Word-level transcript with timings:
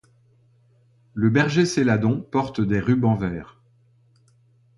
Le 1.13 1.29
berger 1.29 1.63
Céladon 1.63 2.21
porte 2.23 2.59
des 2.59 2.79
rubans 2.79 3.13
verts. 3.17 3.61